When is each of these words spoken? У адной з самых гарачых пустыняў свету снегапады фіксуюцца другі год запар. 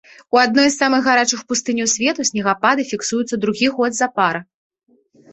У 0.35 0.37
адной 0.43 0.67
з 0.69 0.77
самых 0.83 1.01
гарачых 1.09 1.41
пустыняў 1.51 1.89
свету 1.91 2.25
снегапады 2.29 2.85
фіксуюцца 2.93 3.35
другі 3.43 3.67
год 3.75 3.91
запар. 3.99 4.41